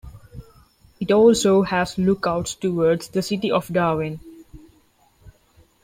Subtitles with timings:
[0.99, 4.19] It also has lookouts towards the city of Darwin.